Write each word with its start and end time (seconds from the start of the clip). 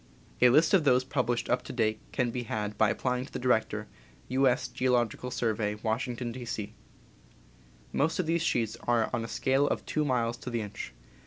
A 0.41 0.49
list 0.49 0.73
of 0.73 0.83
those 0.83 1.03
published 1.03 1.47
up 1.47 1.61
to 1.61 1.71
date 1.71 1.99
can 2.11 2.31
be 2.31 2.41
had 2.41 2.75
by 2.75 2.89
applying 2.89 3.27
to 3.27 3.31
the 3.31 3.37
Director, 3.37 3.87
U. 4.29 4.47
S. 4.47 4.67
Geological 4.67 5.29
Survey, 5.29 5.75
Washington, 5.75 6.31
D. 6.31 6.43
C. 6.43 6.73
Most 7.93 8.17
of 8.17 8.25
these 8.25 8.41
sheets 8.41 8.75
are 8.87 9.11
on 9.13 9.23
a 9.23 9.27
scale 9.27 9.67
of 9.67 9.85
two 9.85 10.03
miles 10.03 10.37
to 10.37 10.49
the 10.49 10.61
inch. 10.61 10.93